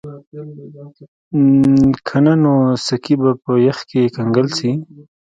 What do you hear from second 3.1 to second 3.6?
به په